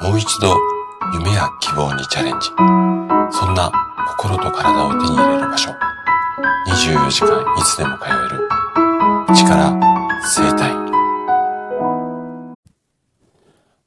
[0.00, 0.54] もう一度
[1.14, 2.48] 夢や希望にチャレンジ。
[3.30, 3.72] そんな
[4.08, 5.70] 心と体を手に入れる場所。
[6.68, 8.48] 24時間いつでも通える。
[9.34, 9.80] 力
[10.22, 10.76] 生体。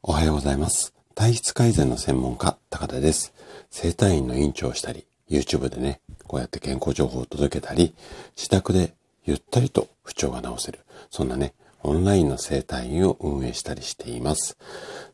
[0.01, 0.93] おはようございます。
[1.13, 3.31] 体質改善の専門家、高田です。
[3.69, 7.93] 生体院の院長をしたり、YouTube でね、こうやって健康情報を届けたり、
[8.35, 8.95] 自宅で
[9.25, 10.79] ゆったりと不調が治せる。
[11.11, 11.53] そんなね、
[11.83, 14.57] オンラインの生態院を運営したりしています。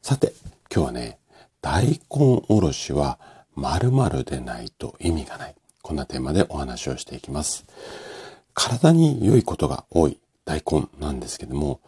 [0.02, 0.34] さて、
[0.74, 1.20] 今日はね、
[1.62, 3.20] 大根おろしは
[3.56, 5.56] 〇〇でないと意味がない。
[5.82, 7.66] こんなテーマでお話をしていきます。
[8.54, 11.80] 体に良いことが多い大根なんですけども、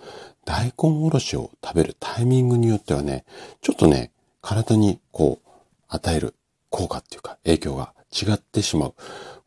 [0.46, 3.26] 大根おろしを食べるタイミングによってはね、
[3.62, 5.50] ちょっとね、体にこう、
[5.90, 6.36] 与える
[6.70, 8.94] 効果っていうか影響が違ってしまう。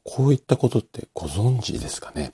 [0.05, 2.33] こういったことってご存知ですかね？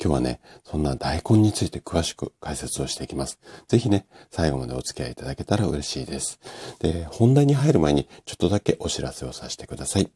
[0.00, 3.40] 今日はね、そんな大根について詳しく解説をしていきます。
[3.66, 6.38] ぜひね、最後までお付き合いいただけたら嬉しいです。
[6.78, 10.08] で、本題に入る前にちょっとだけお知らせをさせてください。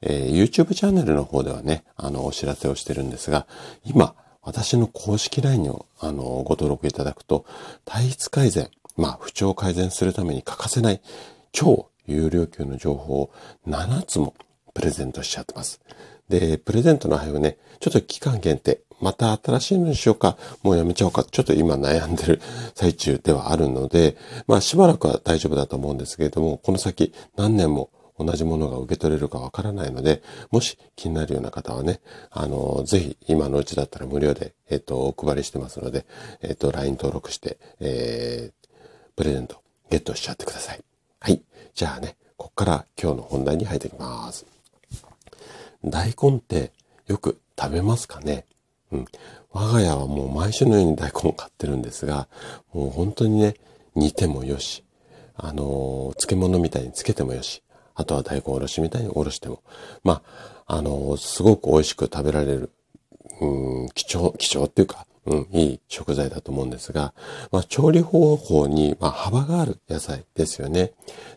[0.00, 3.46] えー、YouTube チャンネルの方ではね、あの、お知らせをしてるんですが、
[3.84, 7.44] 今、私の公式 LINE を、あの、ご登録いただくと、
[7.84, 11.00] 体質改善、まあ、不調を改善するために欠かせない
[11.52, 13.30] 超有料級の情報を
[13.68, 14.34] 7つも
[14.74, 15.80] プレゼントしちゃってます。
[16.28, 22.40] で、プレゼントの配布ね、ちょっと期間限定、また新しいのにしようか、もうやめちゃおうか、ちょっと今悩んでる
[22.74, 36.06] 最中ではあるので、まあしばらくは大丈夫だと思うんですけれども、この先何年も同じものが受け取れるかわからないので、もし気になるような方はね、あの、ぜひ今のうちだったら無料で、えっ、と、お配りしてますので、
[36.40, 38.68] えっ、と、LINE 登録して、えー、
[39.16, 40.80] プレゼントゲットしちゃってください。
[41.20, 41.42] はい。
[41.74, 44.46] じゃあね、こっから今日の本題に入っていきます。
[45.84, 46.72] 大根って
[47.06, 48.46] よく食べますかね？
[48.92, 49.04] うん。
[49.52, 52.28] 我が家はもう毎週のように大根を買ってるんですが、
[52.72, 53.54] もう本当にね、
[53.94, 54.84] 煮てもよし、
[55.36, 57.62] あのー、漬物みたいに漬けてもよし、
[57.94, 59.62] あとは大根おろしみたいにおろしても、
[60.04, 60.22] ま
[60.66, 62.70] あ、あのー、すごく美味しく食べられる、
[63.40, 67.14] うん、貴重、貴重っていうか、うん、いい食材だと思うんですが、
[67.52, 70.92] まあ、調理方法に、まあ、幅がある野菜ですよね。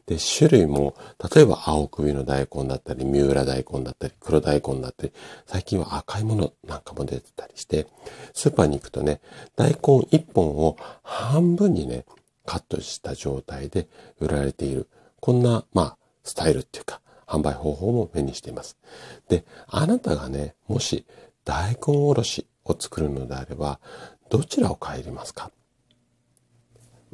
[0.07, 0.95] で、種類も、
[1.35, 5.13] 例えば青首の大根だったり、三浦大根だったり、黒大根だったり、
[5.45, 7.85] 最近は赤いものなんかも出てたりして、
[8.33, 9.21] スーパーに行くとね、
[9.55, 12.05] 大根1本を半分にね、
[12.45, 13.87] カットした状態で
[14.19, 14.87] 売られている、
[15.19, 18.77] こんな、まあ、スタイルっていうか、販売方法も目にしています。
[19.29, 21.05] で、あなたがね、もし
[21.43, 23.79] 大根おろしを作るのであれば、
[24.29, 25.51] どちらを帰りますか？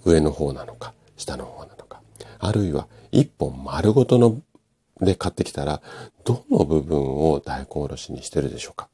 [0.04, 2.02] 上の方なのか、下の方なのか。
[2.40, 4.42] あるいは、一本丸ごとの
[5.00, 5.82] で買ってきたら、
[6.24, 8.90] どの部分を大根おろしにしてるでしょうか？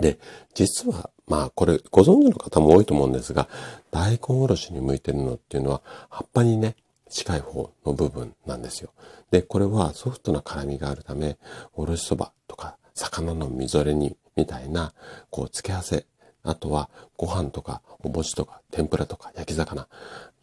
[0.00, 0.18] で、
[0.54, 3.48] 実は、まあこれご存知の方も多いと思うんですが、
[3.90, 6.76] 大根おろしに向いてるのっていうのは、葉っぱにね、
[7.08, 8.90] 近い方の部分なんですよ。
[9.30, 11.36] で、これはソフトな辛みがあるため、
[11.74, 14.92] おろしそばとか魚のみぞれ煮みたいな、
[15.30, 16.06] こう、付け合わせ。
[16.42, 19.88] あとは、ご飯とか、お餅とか、天ぷらとか、焼き魚。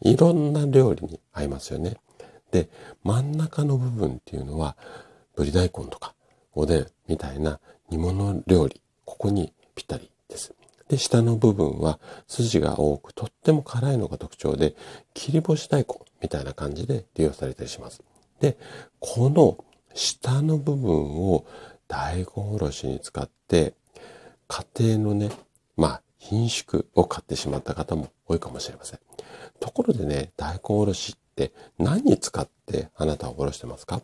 [0.00, 1.96] いろんな料理に合いますよね。
[2.50, 2.68] で、
[3.02, 4.76] 真ん中の部分っていうのは、
[5.36, 6.14] ぶり大根とか、
[6.54, 8.80] おでんみたいな煮物料理。
[9.04, 10.54] ここにぴったりです。
[10.88, 14.74] で、下の部分は筋が多くとっても辛いのが特徴で、
[15.14, 15.86] 切り干し大根
[16.20, 18.02] みたいな感じで利用されたりします。
[18.40, 18.56] で、
[18.98, 19.64] この
[19.94, 21.44] 下の部分を
[21.86, 23.74] 大根おろしに使って、
[24.52, 24.66] 家
[24.96, 25.30] 庭のね、
[25.76, 28.98] まあ、品種を買ってしまった方も多いかもしれません。
[29.60, 34.02] ところでね、大根おろしって何に使ってあなたはおろしてますか？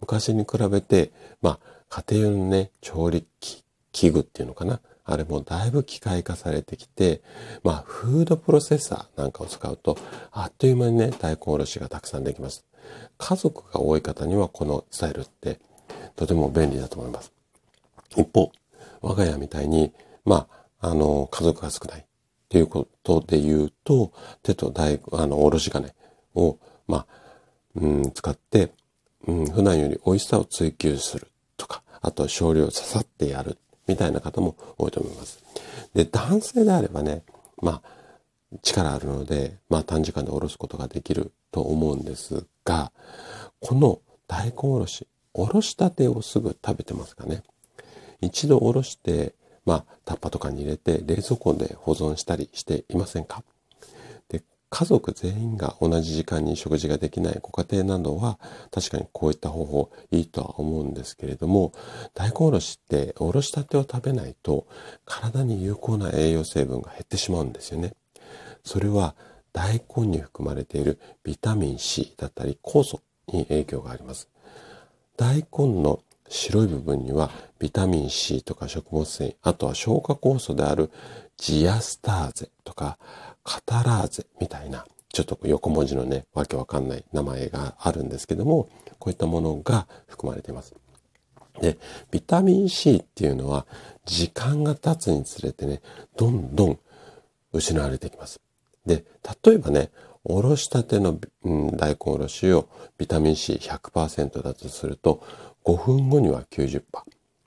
[0.00, 1.58] 昔に比べて、まあ、
[1.90, 4.80] 家庭用のね、調理器具っていうのかな？
[5.04, 7.20] あれもだいぶ機械化されてきて、
[7.62, 9.98] まあ、フードプロセッサーなんかを使うと、
[10.30, 12.64] あっという間にね、大根おろしがたくさんできます。
[13.18, 15.60] 家族が多い方にはこのスタイルって
[16.16, 17.32] とても便利だと思います。
[18.16, 18.50] 一方、
[19.02, 19.92] 我が家みたいに、
[20.24, 20.46] ま
[20.80, 22.04] あ、あの、家族が少ないっ
[22.48, 25.94] ていうことで言うと、手と大、あの、おろし金
[26.34, 27.06] を、まあ、
[27.74, 28.72] うん、使って、
[29.26, 35.42] うん、普段より美味しさを追求するとか、あと少量刺さってやるみたいな方も多いと思います。
[35.94, 37.22] で、男性であればね、
[37.60, 42.92] まあ、力あるので、まあ短時間でおろすことができると思うんですが、
[43.60, 47.42] この大根おろし、おろしたてをすぐ食べてますかね。
[48.22, 49.34] 一度おろして、
[49.66, 53.44] まあ、タッパとかに入れて冷蔵庫で保存したりしていませんか？
[54.28, 58.38] で、家族全員が同じ時間に食事ができないご家庭などは、
[58.70, 61.72] 確かにこういった方法いいとは思うんですけれども、
[62.14, 64.66] 大根おろしっておろしたてを食べないと、
[65.04, 67.94] 体に有効な栄養成分が減ってしまうんですよね。
[68.64, 69.14] それは
[69.52, 74.28] 大根に含まれているビタミン C だったり酵素に影響があります。
[75.16, 80.90] 大根の白い部分にはビタミン C とか食物繊維、あとは消化酵素である
[81.36, 82.98] ジアスターゼとか
[83.44, 90.74] カタラーゼみたいな、ちょっと横文字のね、わけわかんない名前があるんですけども、こういったものが含まれています。
[91.60, 91.78] で、
[92.10, 93.66] ビタミン C っていうのは
[94.06, 95.82] 時間が経つにつれてね、
[96.16, 96.78] どんどん
[97.52, 98.40] 失われていきます。
[98.86, 99.04] で、
[99.44, 99.90] 例えばね、
[100.24, 105.22] おろしたての、うん、大根おろしをビタミン C100% だとすると、
[105.64, 106.82] 5分後には90%、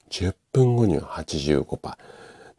[0.10, 1.98] 10分後には85%、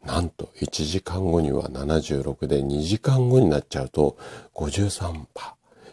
[0.05, 4.17] なんと1時間後には76で2時間後になっちゃうと
[4.53, 5.25] 53%。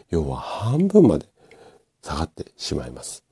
[0.09, 1.25] 要は半分まで
[2.01, 3.23] 下がってしまいます。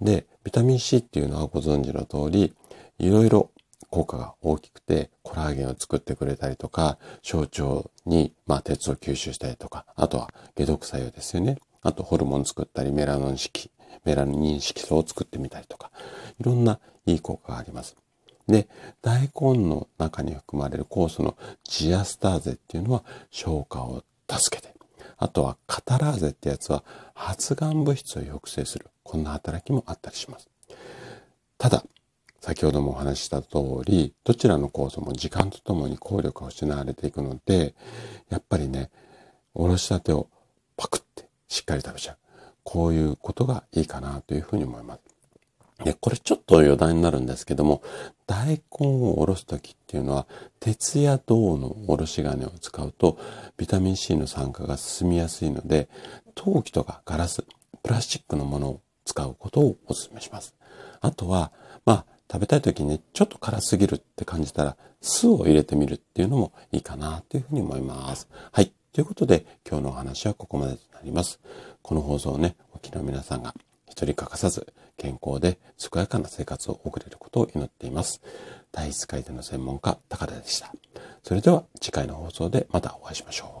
[0.00, 2.54] で、ビタミン C っていうのはご存知の通り、
[2.98, 3.50] いろいろ
[3.90, 11.58] 効果が大きくて、コラーゲンを作ってくれたりとか、小腸に、まあ、鉄を吸収したりとか、あとは解毒作用ですよね。
[11.82, 13.70] あとホルモン作ったり、メラノン式、
[14.04, 15.90] メラニン色素を作ってみたりとか、
[16.38, 17.96] いろんないい効果があります。
[18.46, 18.68] で、
[19.02, 24.74] 大根の中に含まれる酵素のジアスターゼっていうのは消化を助けて、
[25.18, 26.82] あとはカタラーゼってやつは
[27.14, 28.86] 発がん物質を抑制する。
[29.02, 30.48] こんな働きもあったりします。
[31.58, 31.84] ただ、
[32.40, 37.74] 先ほどもお話しした通り、どちらの酵素も時間とともに効力が失われていくので、
[38.30, 38.90] やっぱりね、
[39.54, 40.28] おろしたてを
[40.76, 42.16] パクってしっかり食べちゃう。
[42.64, 45.00] こういうことがいいかなというふうに思います。
[45.84, 47.82] で、これちょっと余談になるんですけども、
[48.26, 50.26] 大根をおろすときっていうのは、
[50.58, 53.18] 鉄や銅のおろし金を使うと、
[53.56, 55.88] ビタミン C の酸化が進みやすいので、
[56.34, 57.44] 陶器とかガラス、
[57.82, 60.54] プラスチックのものを使うことをお勧めします。
[61.00, 61.50] あとは、
[61.86, 68.28] まあ、食べたい時に、ちょっと辛すぎるって感じたら、酢を入れてみるっていうのもいいかなというふうに思います。
[68.52, 68.72] はい。
[68.92, 71.38] ということで、今日のお話はここまでとなります。
[71.80, 73.54] この放送をね、お聞きの皆さんが
[73.88, 78.20] 一人欠かさず健康で健やかな生活を送れることを祈っています。
[78.72, 80.72] 体質改善の専門家、高田でした。
[81.22, 83.59] それでは次回の放送でまたお会いしましょう。